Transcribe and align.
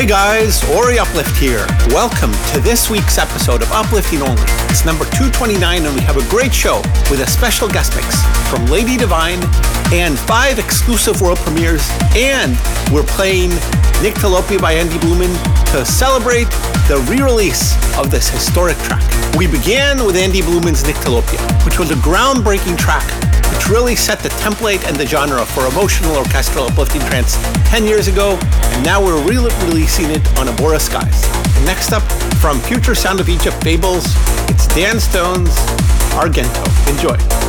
Hey 0.00 0.06
guys, 0.06 0.64
Ori 0.70 0.98
Uplift 0.98 1.36
here. 1.36 1.66
Welcome 1.88 2.32
to 2.54 2.60
this 2.60 2.88
week's 2.88 3.18
episode 3.18 3.60
of 3.60 3.70
Uplifting 3.70 4.22
Only. 4.22 4.40
It's 4.72 4.86
number 4.86 5.04
229 5.04 5.84
and 5.84 5.94
we 5.94 6.00
have 6.00 6.16
a 6.16 6.26
great 6.30 6.54
show 6.54 6.80
with 7.10 7.20
a 7.20 7.28
special 7.28 7.68
guest 7.68 7.94
mix 7.94 8.16
from 8.48 8.64
Lady 8.64 8.96
Divine 8.96 9.40
and 9.92 10.18
five 10.18 10.58
exclusive 10.58 11.20
world 11.20 11.36
premieres 11.40 11.86
and 12.16 12.56
we're 12.90 13.04
playing 13.04 13.50
Nyctalopia 14.00 14.58
by 14.58 14.72
Andy 14.72 14.96
Blueman 15.00 15.36
to 15.72 15.84
celebrate 15.84 16.48
the 16.88 17.04
re-release 17.10 17.76
of 17.98 18.10
this 18.10 18.30
historic 18.30 18.78
track. 18.78 19.04
We 19.36 19.48
began 19.48 20.06
with 20.06 20.16
Andy 20.16 20.40
Blueman's 20.40 20.82
Nyctalopia, 20.82 21.44
which 21.66 21.78
was 21.78 21.90
a 21.90 21.96
groundbreaking 21.96 22.78
track 22.78 23.04
which 23.60 23.68
really 23.68 23.96
set 23.96 24.20
the 24.20 24.28
template 24.30 24.86
and 24.88 24.96
the 24.96 25.06
genre 25.06 25.44
for 25.44 25.66
emotional 25.66 26.16
orchestral 26.16 26.64
uplifting 26.64 27.00
trance 27.02 27.36
10 27.68 27.84
years 27.84 28.08
ago, 28.08 28.38
and 28.42 28.84
now 28.84 29.04
we're 29.04 29.20
re 29.26 29.36
releasing 29.66 30.06
it 30.10 30.26
on 30.38 30.46
Abora 30.46 30.80
Skies. 30.80 31.22
Next 31.64 31.92
up, 31.92 32.02
from 32.40 32.58
Future 32.60 32.94
Sound 32.94 33.20
of 33.20 33.28
Egypt 33.28 33.62
Fables, 33.62 34.04
it's 34.48 34.66
Dan 34.68 34.98
Stone's 34.98 35.54
Argento. 36.14 36.64
Enjoy. 36.88 37.39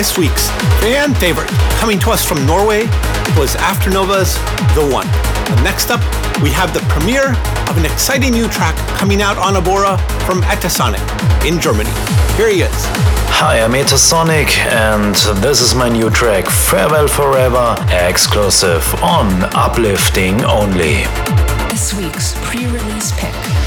This 0.00 0.16
week's 0.16 0.48
fan 0.80 1.14
favorite 1.16 1.50
coming 1.78 1.98
to 1.98 2.10
us 2.10 2.24
from 2.24 2.46
Norway 2.46 2.86
was 3.36 3.54
Afternova's 3.56 4.32
The 4.74 4.88
One. 4.90 5.06
And 5.52 5.62
next 5.62 5.90
up, 5.90 6.00
we 6.42 6.48
have 6.52 6.72
the 6.72 6.80
premiere 6.88 7.32
of 7.68 7.76
an 7.76 7.84
exciting 7.84 8.32
new 8.32 8.48
track 8.48 8.74
coming 8.96 9.20
out 9.20 9.36
on 9.36 9.62
Abora 9.62 10.00
from 10.24 10.40
Etasonic 10.44 11.04
in 11.46 11.60
Germany. 11.60 11.90
Here 12.34 12.48
he 12.48 12.62
is. 12.62 12.72
Hi, 13.42 13.60
I'm 13.60 13.72
Etasonic, 13.72 14.56
and 14.72 15.14
this 15.42 15.60
is 15.60 15.74
my 15.74 15.90
new 15.90 16.08
track, 16.08 16.46
Farewell 16.46 17.06
Forever, 17.06 17.76
exclusive 17.90 18.82
on 19.02 19.26
Uplifting 19.54 20.42
Only. 20.44 21.04
This 21.68 21.92
week's 21.92 22.32
pre 22.40 22.64
release 22.68 23.12
pick. 23.20 23.59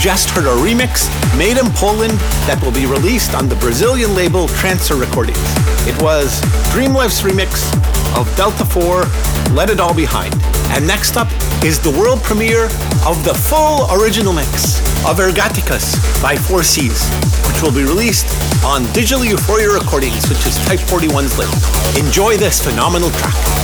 Just 0.00 0.30
heard 0.30 0.46
a 0.46 0.56
remix 0.64 1.12
made 1.36 1.58
in 1.58 1.68
Poland 1.76 2.16
that 2.48 2.56
will 2.64 2.72
be 2.72 2.86
released 2.86 3.34
on 3.34 3.52
the 3.52 3.56
Brazilian 3.56 4.14
label 4.16 4.48
Transfer 4.48 4.96
Recordings. 4.96 5.36
It 5.84 5.92
was 6.00 6.40
Dreamlife's 6.72 7.20
remix 7.20 7.68
of 8.16 8.24
Delta 8.34 8.64
4, 8.64 9.04
Let 9.52 9.68
It 9.68 9.78
All 9.78 9.92
Behind. 9.92 10.32
And 10.72 10.86
next 10.86 11.20
up 11.20 11.28
is 11.60 11.76
the 11.78 11.92
world 11.92 12.24
premiere 12.24 12.72
of 13.04 13.20
the 13.28 13.36
full 13.36 13.92
original 13.92 14.32
mix 14.32 14.80
of 15.04 15.20
Ergaticus 15.20 16.00
by 16.24 16.32
4Cs, 16.32 17.04
which 17.52 17.60
will 17.60 17.72
be 17.72 17.84
released 17.84 18.32
on 18.64 18.88
Digital 18.96 19.22
Euphoria 19.22 19.68
Recordings, 19.68 20.24
which 20.32 20.40
is 20.48 20.56
Type 20.64 20.80
41's 20.80 21.36
label. 21.36 21.60
Enjoy 22.00 22.40
this 22.40 22.64
phenomenal 22.64 23.10
track. 23.20 23.59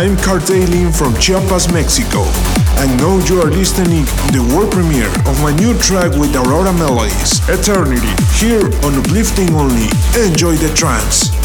I'm 0.00 0.16
Cartailing 0.16 0.92
from 0.92 1.12
Chiapas, 1.16 1.70
Mexico. 1.74 2.22
And 2.80 2.96
now 2.96 3.18
you 3.26 3.38
are 3.42 3.50
listening 3.50 4.06
to 4.06 4.32
the 4.32 4.54
world 4.56 4.72
premiere 4.72 5.12
of 5.28 5.42
my 5.42 5.54
new 5.56 5.76
track 5.78 6.12
with 6.12 6.34
Aurora 6.34 6.72
Melodies, 6.72 7.46
Eternity, 7.50 8.08
here 8.32 8.64
on 8.86 8.94
Uplifting 8.94 9.52
Only. 9.52 9.90
Enjoy 10.16 10.56
the 10.56 10.72
trance. 10.74 11.39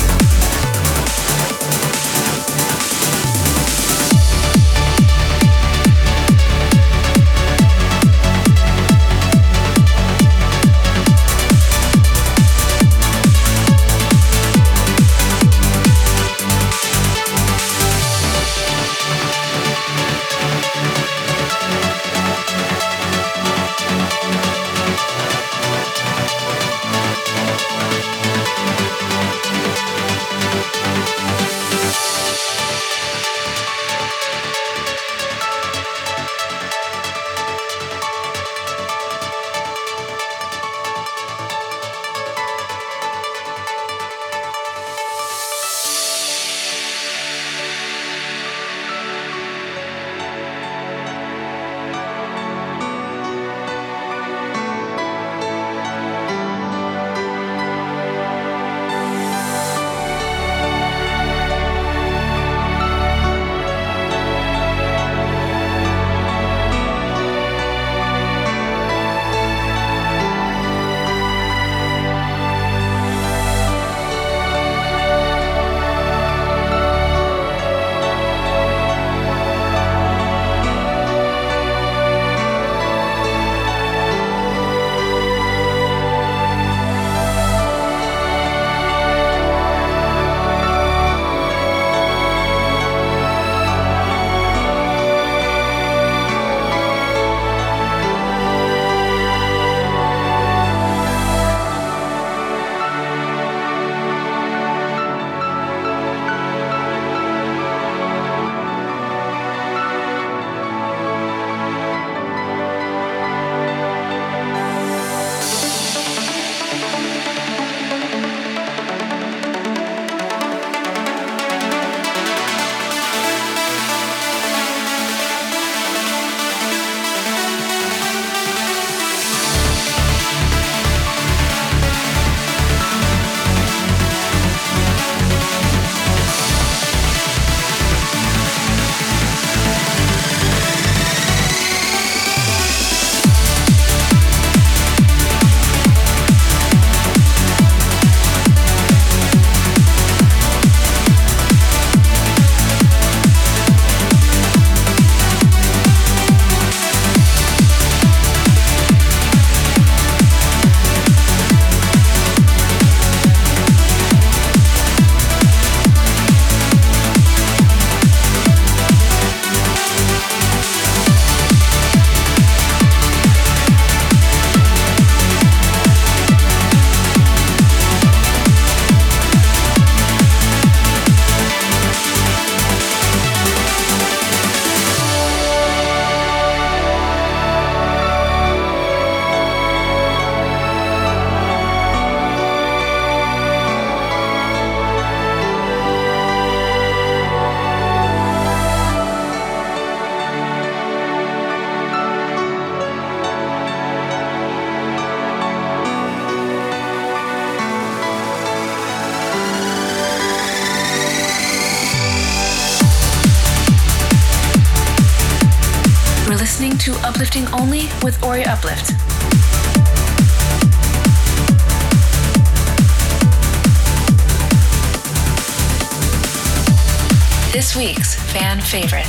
Fan 228.75 228.89
favorite. 228.89 229.05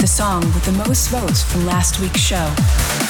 The 0.00 0.06
song 0.06 0.40
with 0.54 0.64
the 0.64 0.72
most 0.72 1.08
votes 1.08 1.42
from 1.42 1.66
last 1.66 2.00
week's 2.00 2.20
show. 2.20 3.05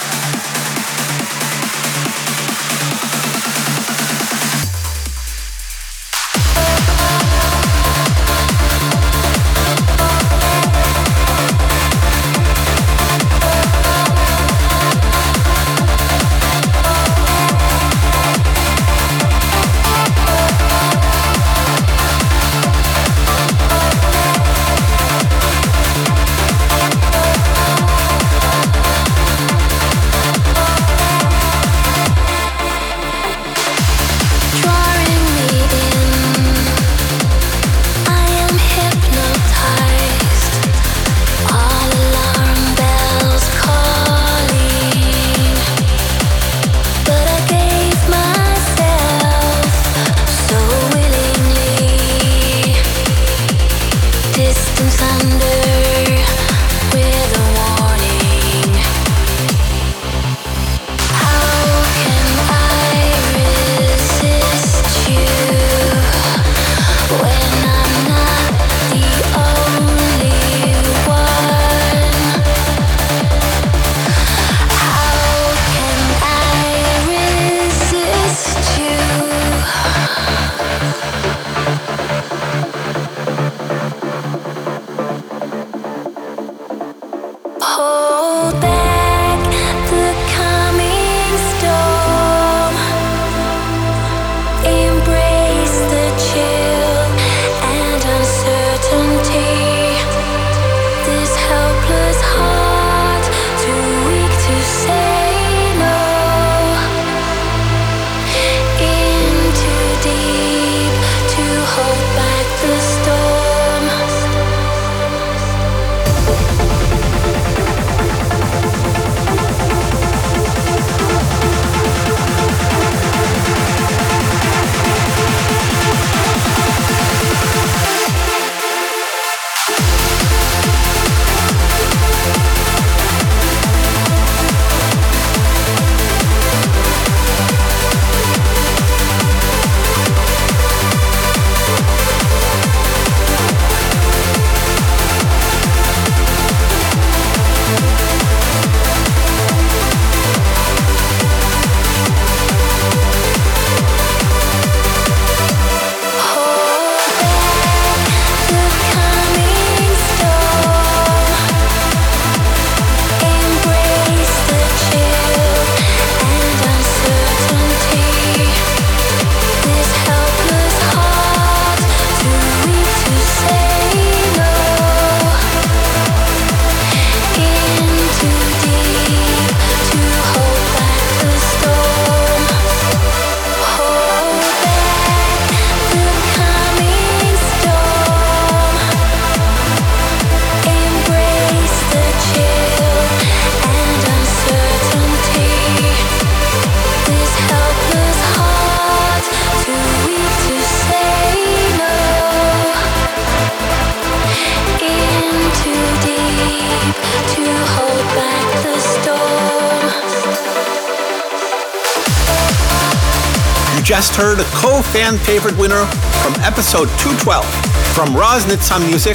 Just 213.86 214.16
heard 214.16 214.40
a 214.40 214.48
co-fan 214.50 215.16
favorite 215.16 215.56
winner 215.56 215.86
from 216.18 216.34
episode 216.42 216.90
212 216.98 217.46
from 217.94 218.18
Roznitsa 218.18 218.82
Music. 218.82 219.14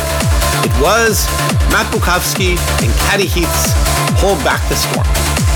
It 0.63 0.71
was 0.79 1.27
Matt 1.75 1.91
Bukovski 1.91 2.55
and 2.79 2.87
Katty 3.03 3.27
Heath's 3.27 3.75
Hold 4.23 4.39
Back 4.47 4.63
the 4.71 4.79
Storm. 4.79 5.03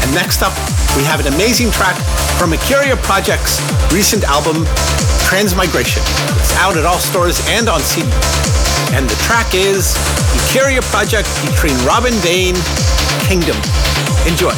And 0.04 0.12
next 0.12 0.44
up, 0.44 0.52
we 1.00 1.08
have 1.08 1.24
an 1.24 1.32
amazing 1.32 1.72
track 1.72 1.96
from 2.36 2.52
Akiria 2.52 3.00
Project's 3.08 3.64
recent 3.88 4.26
album, 4.26 4.68
Transmigration. 5.24 6.04
It's 6.36 6.52
out 6.60 6.76
at 6.76 6.84
all 6.84 7.00
stores 7.00 7.40
and 7.56 7.70
on 7.70 7.80
CD. 7.80 8.12
And 8.92 9.08
the 9.08 9.16
track 9.24 9.56
is 9.56 9.96
Akiria 10.44 10.84
Project 10.92 11.32
featuring 11.40 11.80
Robin 11.88 12.12
Dane, 12.20 12.60
Kingdom. 13.32 13.56
Enjoy. 14.28 14.55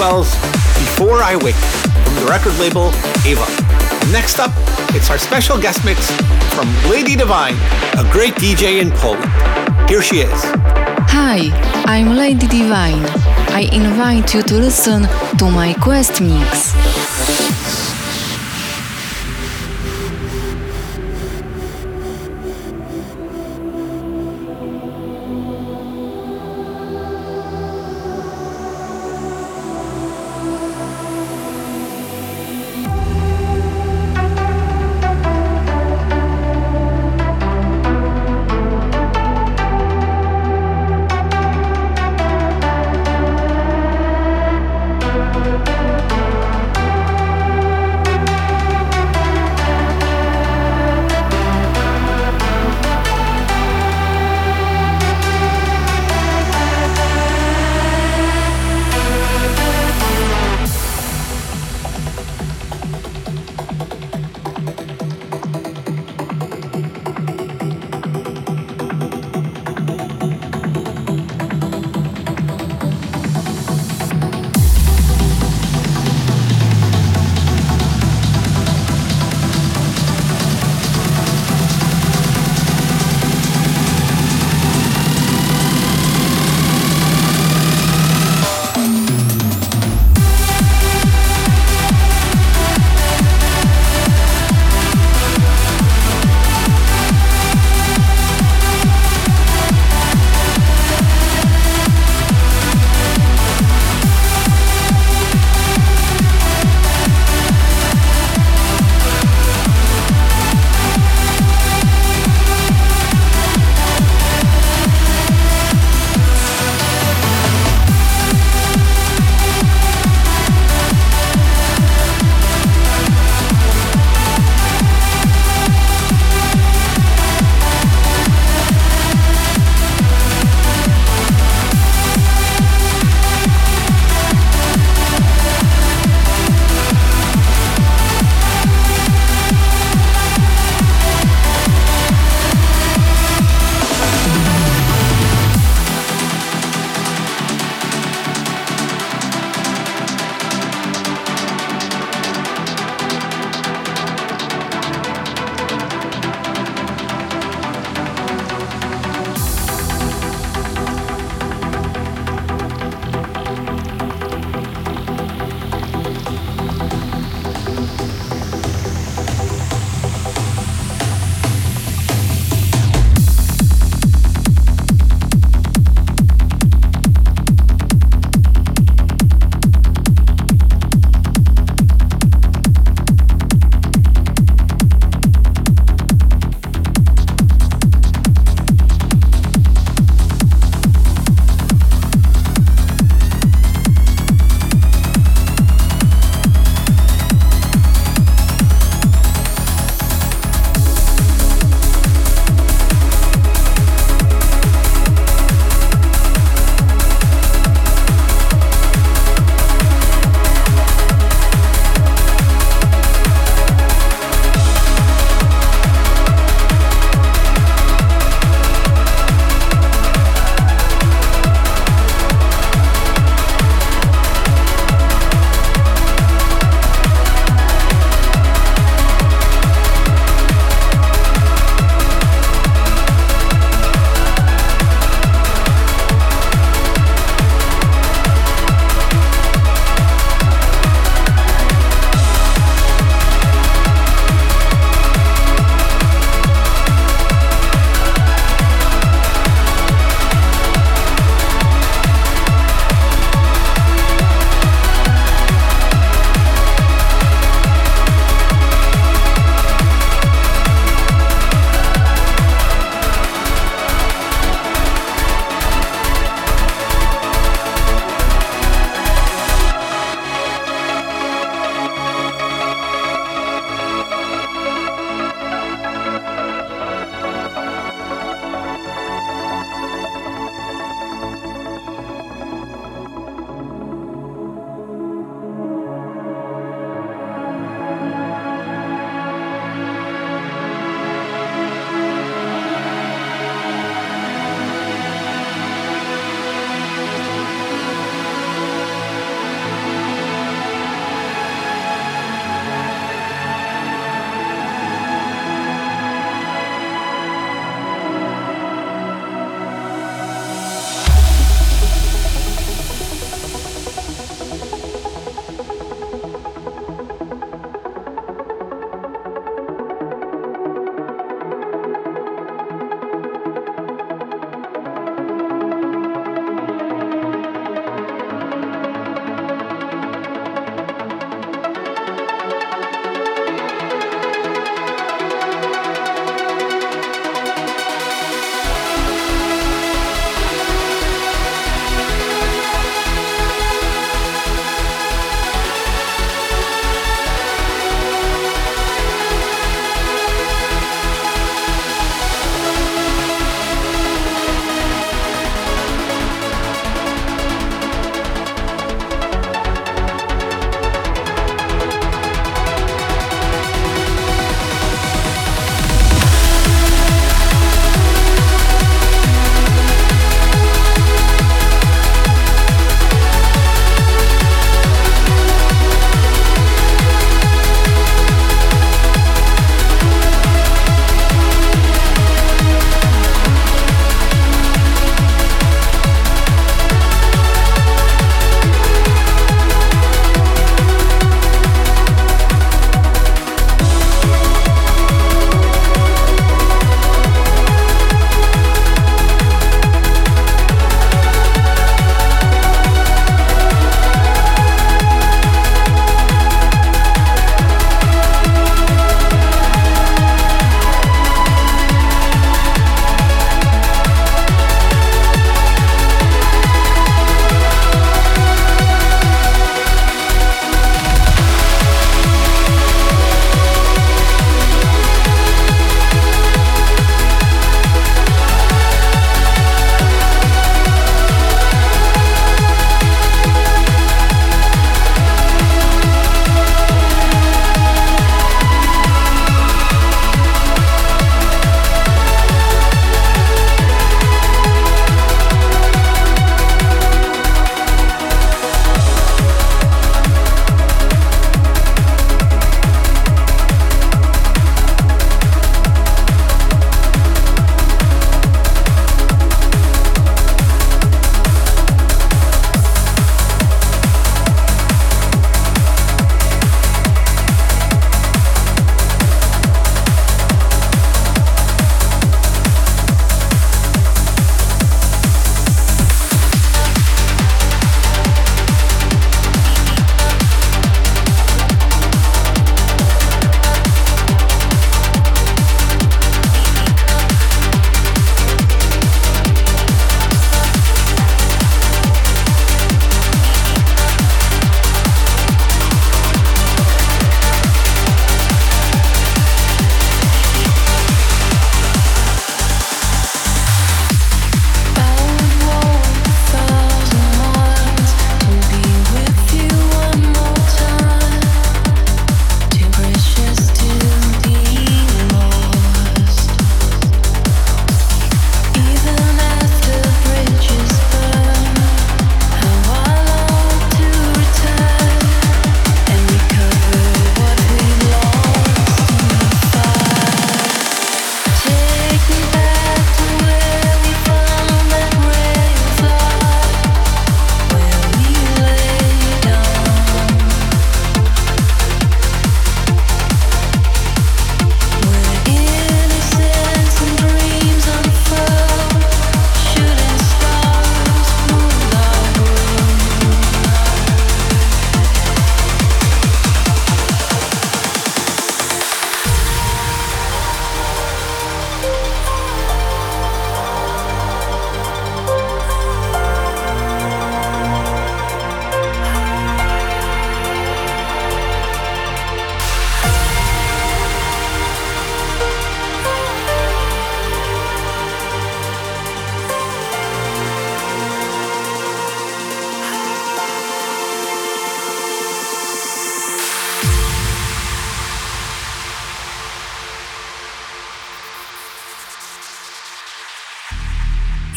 Before 0.00 1.22
I 1.22 1.36
Wake 1.36 1.54
from 1.54 2.14
the 2.14 2.26
record 2.26 2.58
label 2.58 2.86
Ava. 3.26 3.44
Next 4.10 4.38
up, 4.38 4.50
it's 4.96 5.10
our 5.10 5.18
special 5.18 5.60
guest 5.60 5.84
mix 5.84 6.10
from 6.54 6.72
Lady 6.88 7.16
Divine, 7.16 7.52
a 7.98 8.10
great 8.10 8.32
DJ 8.36 8.80
in 8.80 8.92
Poland. 8.92 9.30
Here 9.90 10.00
she 10.00 10.20
is. 10.20 10.40
Hi, 11.12 11.50
I'm 11.84 12.16
Lady 12.16 12.46
Divine. 12.46 13.04
I 13.52 13.68
invite 13.72 14.32
you 14.32 14.42
to 14.44 14.54
listen 14.54 15.02
to 15.36 15.50
my 15.50 15.74
Quest 15.74 16.22
mix. 16.22 16.72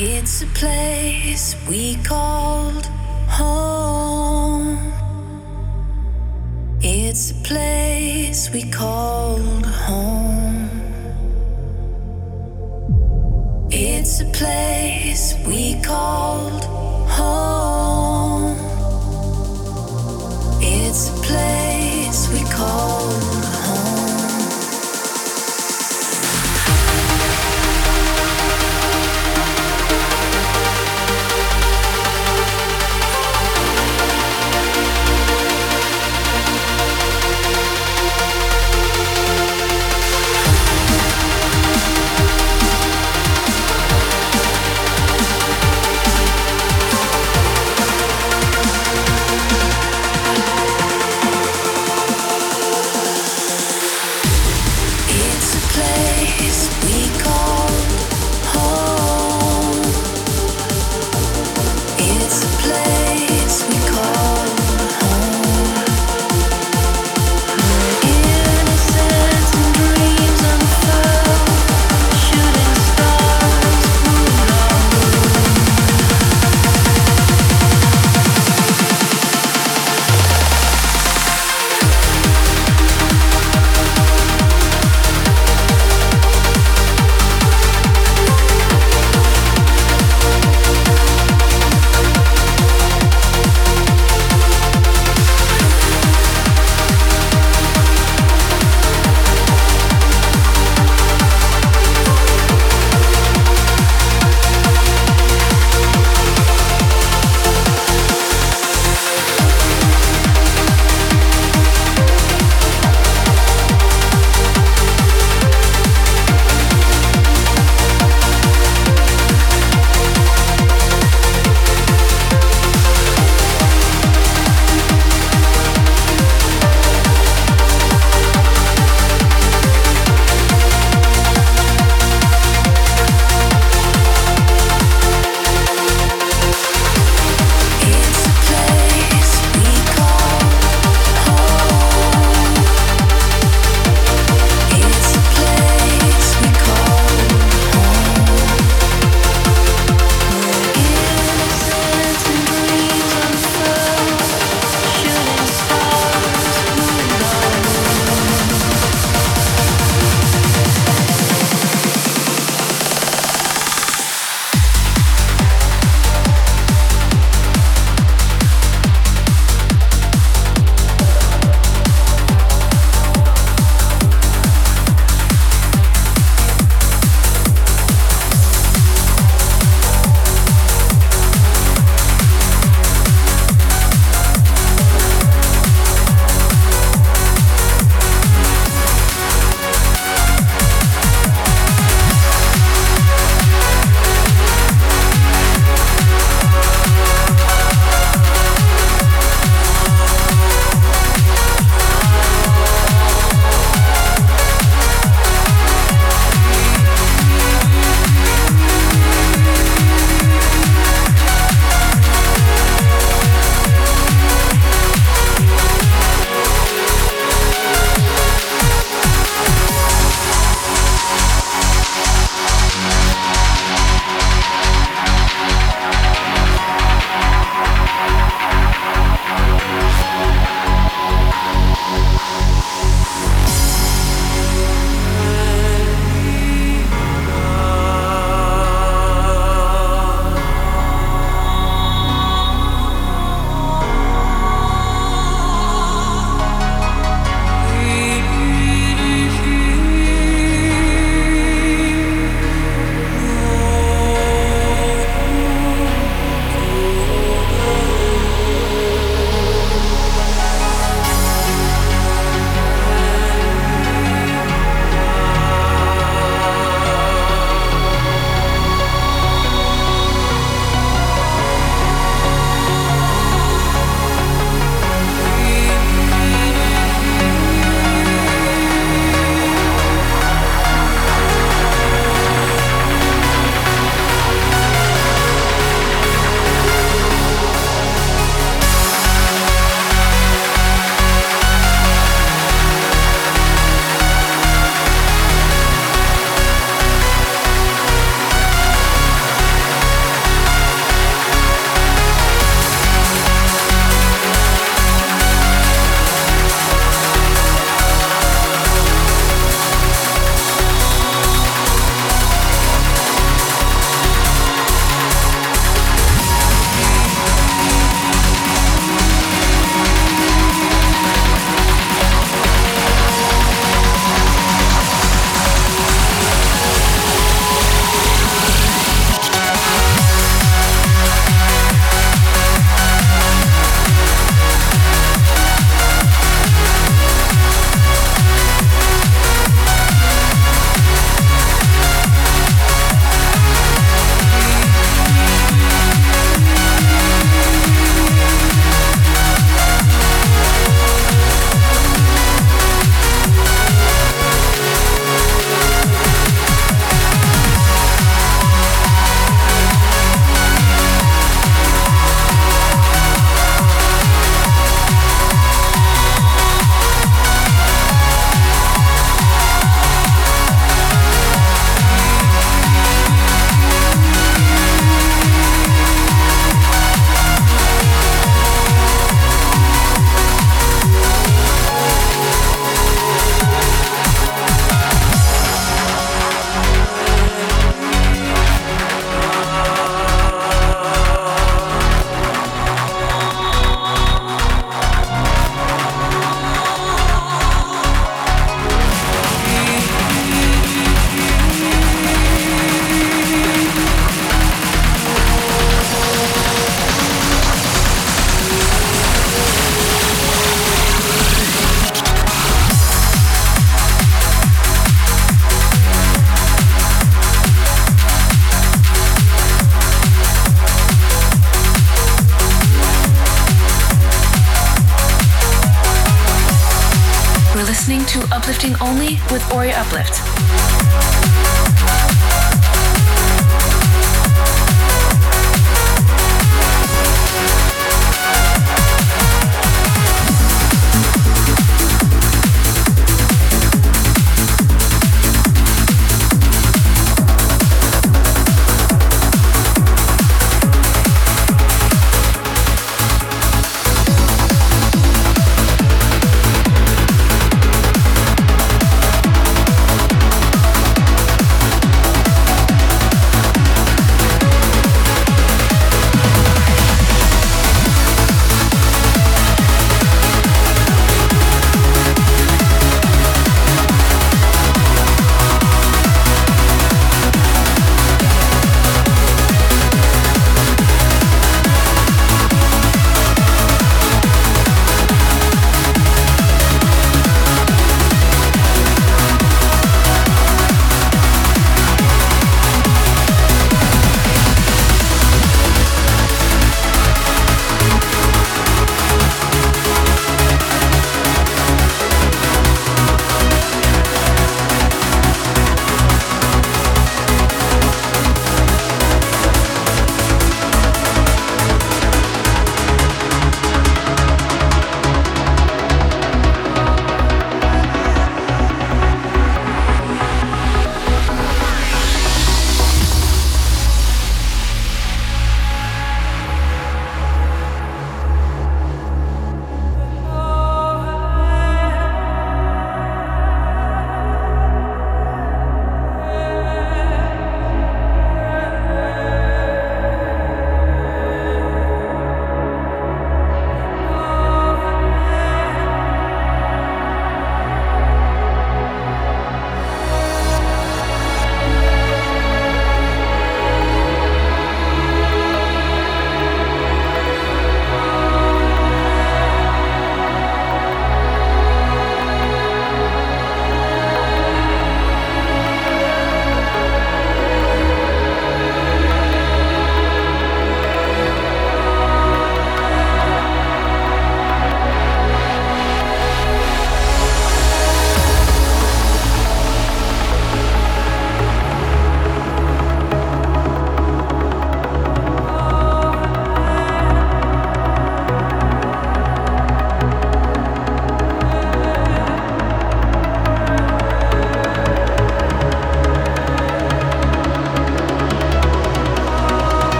It's 0.00 0.42
a 0.42 0.46
place 0.46 1.56
we 1.68 1.96
called 2.04 2.86
home. 3.26 4.78
It's 6.80 7.32
a 7.32 7.34
place 7.42 8.48
we 8.52 8.70
called 8.70 9.66
home. 9.66 10.70
It's 13.72 14.20
a 14.20 14.26
place 14.26 15.34
we 15.44 15.82
called 15.82 16.57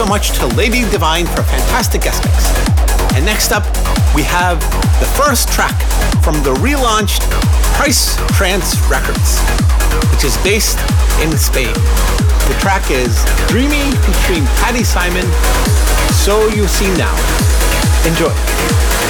so 0.00 0.06
much 0.06 0.30
to 0.30 0.46
Lady 0.56 0.88
Divine 0.90 1.26
for 1.26 1.42
fantastic 1.42 2.00
guest 2.00 2.24
mix. 2.24 2.48
And 3.14 3.22
next 3.22 3.52
up, 3.52 3.64
we 4.14 4.22
have 4.22 4.58
the 4.98 5.04
first 5.04 5.52
track 5.52 5.78
from 6.24 6.36
the 6.42 6.54
relaunched 6.64 7.20
Price 7.76 8.16
Trance 8.34 8.80
Records, 8.88 9.38
which 10.10 10.24
is 10.24 10.38
based 10.38 10.78
in 11.20 11.36
Spain. 11.36 11.74
The 12.48 12.56
track 12.60 12.90
is 12.90 13.22
Dreamy 13.48 13.92
featuring 14.00 14.46
Patty 14.64 14.84
Simon, 14.84 15.26
So 16.24 16.48
You 16.48 16.66
See 16.66 16.88
Now. 16.96 17.12
Enjoy. 18.08 19.09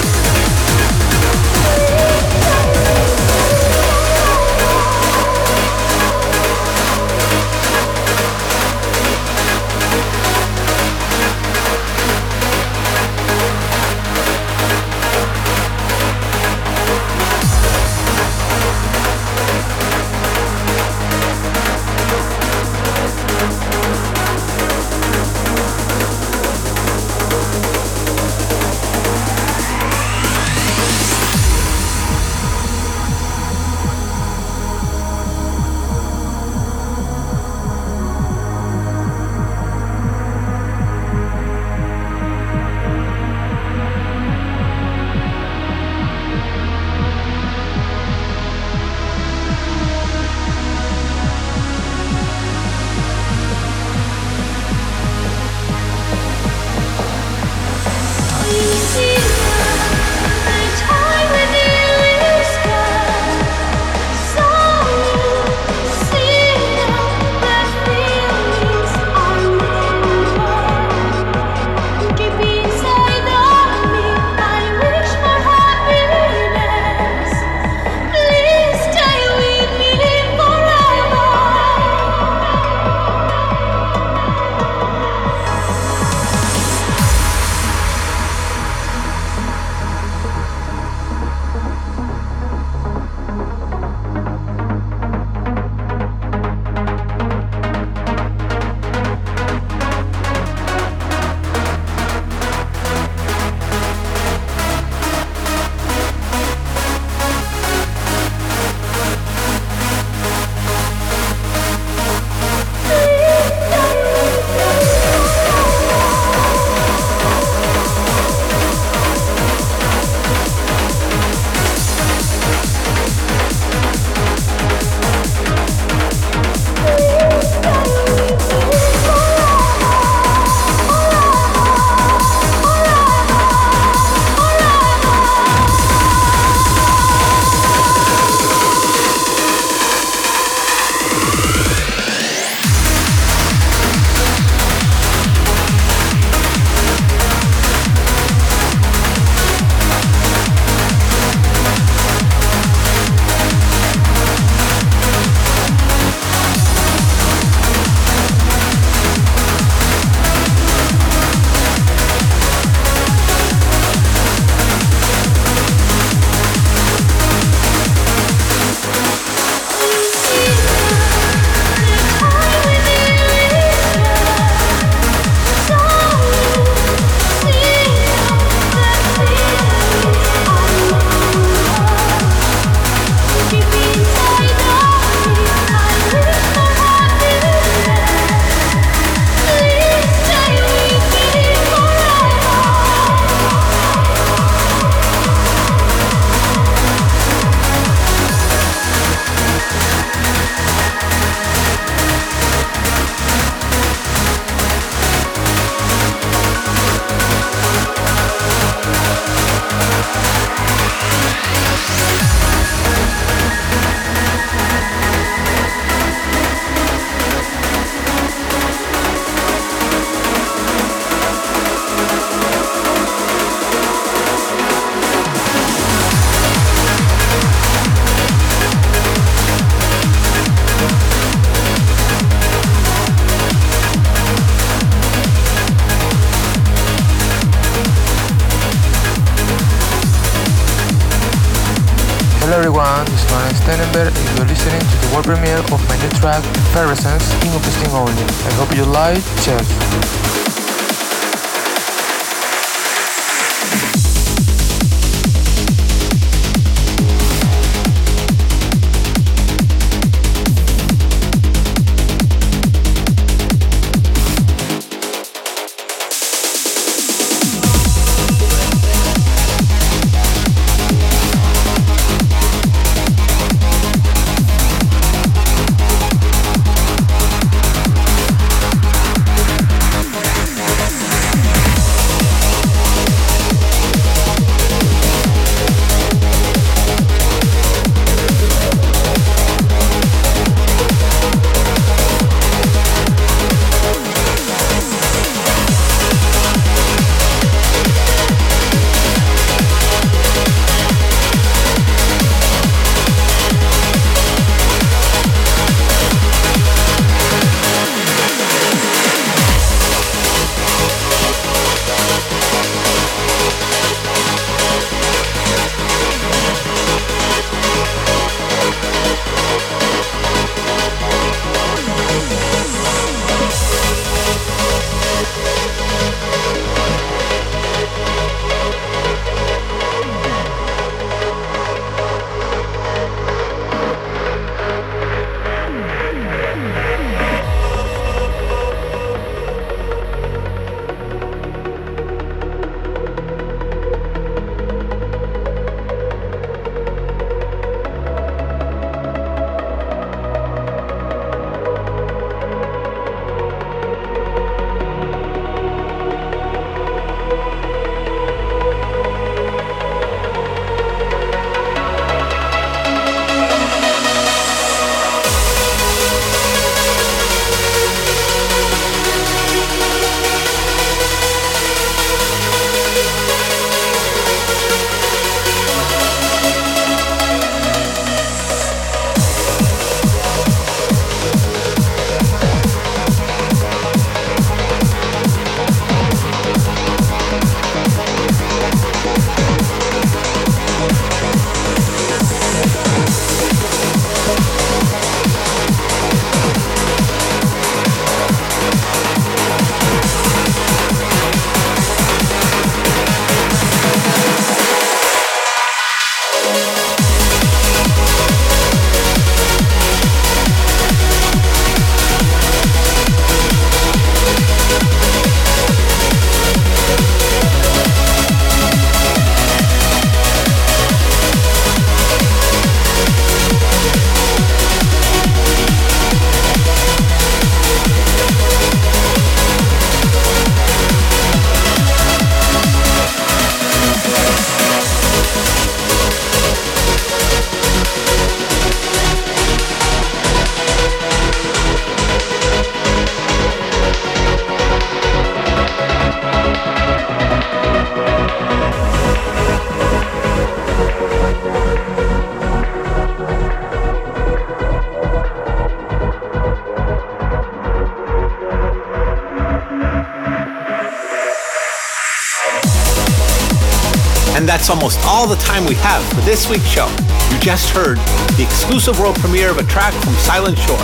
All 465.20 465.26
the 465.26 465.36
time 465.36 465.66
we 465.66 465.74
have 465.74 466.02
for 466.14 466.22
this 466.22 466.48
week's 466.48 466.64
show. 466.64 466.88
You 467.30 467.38
just 467.40 467.68
heard 467.68 467.98
the 468.38 468.42
exclusive 468.42 468.98
world 468.98 469.16
premiere 469.16 469.50
of 469.50 469.58
a 469.58 469.64
track 469.64 469.92
from 469.92 470.14
Silent 470.14 470.56
Shore. 470.56 470.80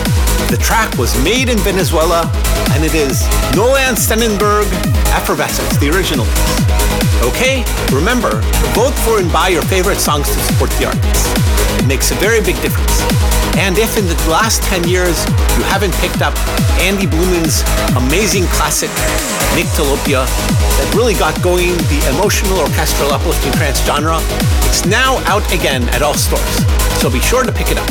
The 0.51 0.59
track 0.61 0.95
was 0.99 1.17
made 1.25 1.49
in 1.49 1.57
Venezuela, 1.61 2.31
and 2.73 2.85
it 2.85 2.93
is 2.93 3.25
Nolan 3.57 3.97
Stenenberg 3.97 4.67
Effervescence, 5.17 5.79
the 5.79 5.89
original. 5.89 6.27
Okay, 7.25 7.65
remember, 7.91 8.43
vote 8.77 8.93
for 9.09 9.21
and 9.21 9.33
buy 9.33 9.49
your 9.49 9.63
favorite 9.63 10.01
songs 10.01 10.29
to 10.29 10.39
support 10.41 10.71
the 10.73 10.85
artists. 10.85 11.33
It 11.81 11.87
makes 11.87 12.11
a 12.11 12.15
very 12.17 12.43
big 12.43 12.61
difference. 12.61 13.36
And 13.57 13.79
if 13.79 13.97
in 13.97 14.07
the 14.07 14.15
last 14.29 14.63
10 14.65 14.89
years 14.89 15.25
you 15.57 15.63
haven't 15.65 15.95
picked 16.03 16.23
up 16.23 16.37
Andy 16.81 17.07
Blueman's 17.07 17.63
amazing 17.97 18.45
classic 18.53 18.91
Nyctalopia 19.57 20.27
that 20.27 20.89
really 20.95 21.15
got 21.15 21.33
going 21.43 21.73
the 21.89 22.01
emotional 22.13 22.59
orchestral 22.61 23.11
uplifting 23.11 23.53
trance 23.53 23.81
genre, 23.87 24.19
it's 24.69 24.85
now 24.85 25.17
out 25.25 25.45
again 25.53 25.89
at 25.97 26.03
all 26.03 26.15
stores, 26.15 26.61
so 26.97 27.11
be 27.11 27.21
sure 27.21 27.45
to 27.45 27.53
pick 27.53 27.71
it 27.71 27.79
up. 27.79 27.89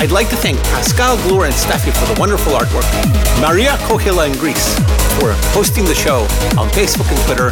I'd 0.00 0.10
like 0.10 0.28
to 0.30 0.36
thank 0.36 0.58
Pascal 0.72 1.16
Glure 1.18 1.44
and 1.44 1.54
Steffi 1.54 1.92
for 1.92 2.12
the 2.12 2.18
wonderful 2.18 2.52
artwork, 2.52 2.88
Maria 3.40 3.76
Kohila 3.88 4.32
in 4.32 4.38
Greece 4.38 4.74
for 5.20 5.32
hosting 5.52 5.84
the 5.84 5.94
show 5.94 6.22
on 6.56 6.68
Facebook 6.70 7.08
and 7.12 7.20
Twitter, 7.26 7.50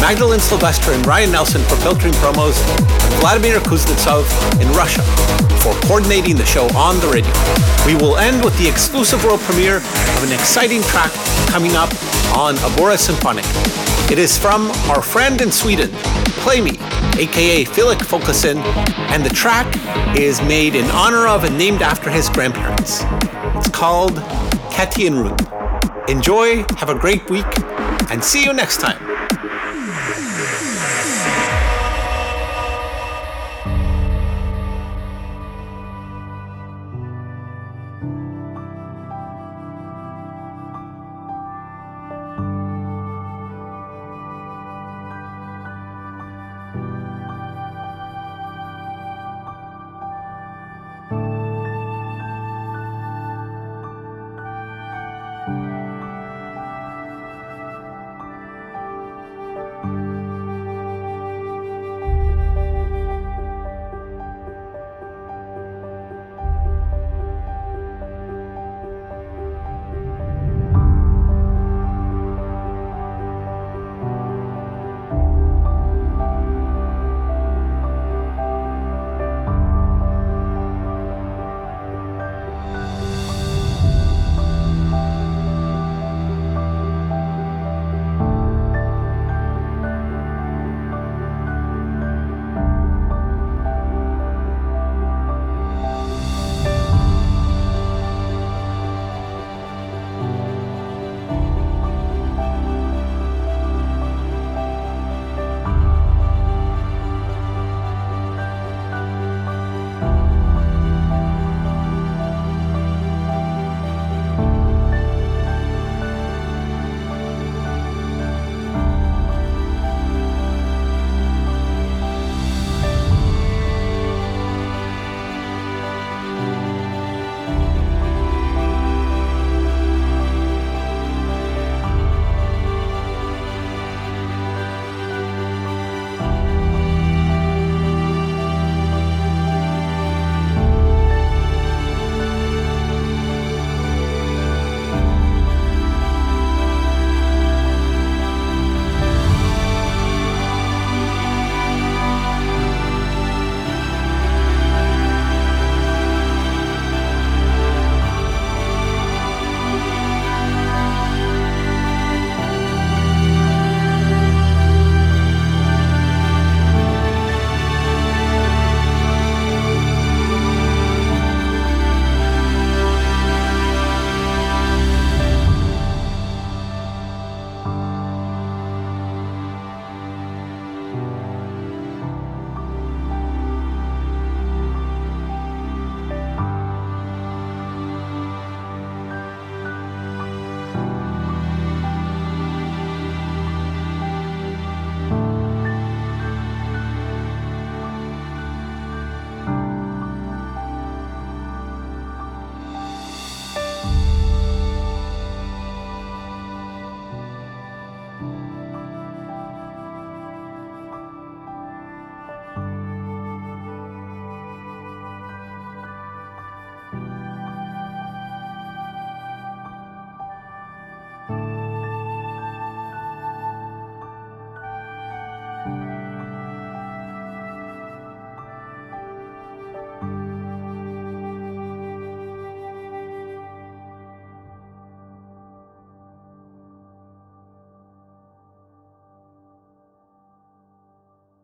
Magdalene 0.00 0.40
Sylvester 0.40 0.92
and 0.92 1.04
Ryan 1.06 1.32
Nelson 1.32 1.62
for 1.64 1.76
filtering 1.76 2.14
promos, 2.14 2.56
and 2.78 3.14
Vladimir 3.20 3.60
Kuznetsov 3.60 4.24
in 4.60 4.68
Russia 4.72 5.02
for 5.60 5.74
coordinating 5.86 6.36
the 6.36 6.46
show 6.46 6.64
on 6.76 6.98
the 7.00 7.08
radio. 7.08 7.32
We 7.86 7.94
will 7.94 8.16
end 8.16 8.42
with 8.44 8.56
the 8.58 8.68
exclusive 8.68 9.22
world 9.24 9.40
premiere 9.40 9.76
of 9.76 10.22
an 10.24 10.32
exciting 10.32 10.82
track 10.82 11.12
coming 11.48 11.76
up 11.76 11.90
on 12.34 12.56
Abora 12.64 12.98
Symphonic. 12.98 13.44
It 14.12 14.18
is 14.18 14.36
from 14.36 14.70
our 14.90 15.00
friend 15.00 15.40
in 15.40 15.50
Sweden, 15.50 15.88
Play 16.44 16.60
Me, 16.60 16.72
aka 17.16 17.64
Philip 17.64 17.98
Folkesson, 18.00 18.58
and 19.08 19.24
the 19.24 19.30
track 19.30 19.66
is 20.18 20.38
made 20.42 20.74
in 20.74 20.84
honor 20.90 21.26
of 21.26 21.44
and 21.44 21.56
named 21.56 21.80
after 21.80 22.10
his 22.10 22.28
grandparents. 22.28 23.04
It's 23.56 23.70
called 23.70 24.18
Rune. 25.14 25.34
Enjoy, 26.08 26.62
have 26.76 26.90
a 26.90 26.94
great 26.94 27.30
week, 27.30 27.46
and 28.10 28.22
see 28.22 28.44
you 28.44 28.52
next 28.52 28.82
time. 28.82 29.11